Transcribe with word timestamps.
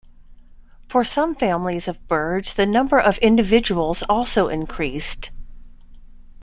For 0.89 1.03
some 1.03 1.35
families 1.35 1.87
of 1.87 2.07
birds 2.07 2.53
the 2.55 2.65
number 2.65 2.99
of 2.99 3.19
individuals 3.19 4.01
also 4.09 4.47
increased. 4.47 5.29